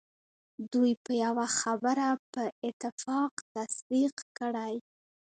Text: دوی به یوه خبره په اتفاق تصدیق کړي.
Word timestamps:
دوی 0.71 0.91
به 1.03 1.13
یوه 1.23 1.47
خبره 1.59 2.09
په 2.31 2.43
اتفاق 2.67 3.33
تصدیق 3.53 4.15
کړي. 4.37 4.75